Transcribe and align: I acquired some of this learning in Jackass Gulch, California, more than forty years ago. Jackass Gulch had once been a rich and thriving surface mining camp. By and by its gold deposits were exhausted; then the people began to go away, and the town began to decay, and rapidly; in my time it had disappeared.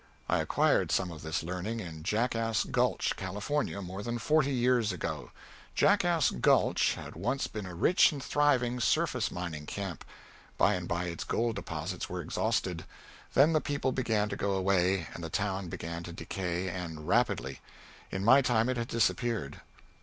I 0.27 0.39
acquired 0.39 0.91
some 0.91 1.11
of 1.11 1.21
this 1.21 1.43
learning 1.43 1.79
in 1.79 2.01
Jackass 2.01 2.63
Gulch, 2.63 3.15
California, 3.15 3.83
more 3.83 4.01
than 4.01 4.17
forty 4.17 4.51
years 4.51 4.91
ago. 4.91 5.29
Jackass 5.75 6.31
Gulch 6.31 6.95
had 6.95 7.13
once 7.15 7.45
been 7.45 7.67
a 7.67 7.75
rich 7.75 8.11
and 8.11 8.23
thriving 8.23 8.79
surface 8.79 9.29
mining 9.29 9.67
camp. 9.67 10.03
By 10.57 10.73
and 10.73 10.87
by 10.87 11.03
its 11.03 11.23
gold 11.23 11.55
deposits 11.57 12.09
were 12.09 12.19
exhausted; 12.21 12.85
then 13.35 13.53
the 13.53 13.61
people 13.61 13.91
began 13.91 14.27
to 14.29 14.35
go 14.35 14.53
away, 14.53 15.05
and 15.13 15.23
the 15.23 15.29
town 15.29 15.67
began 15.69 16.01
to 16.05 16.11
decay, 16.11 16.67
and 16.67 17.07
rapidly; 17.07 17.61
in 18.09 18.25
my 18.25 18.41
time 18.41 18.69
it 18.69 18.77
had 18.77 18.87
disappeared. 18.87 19.61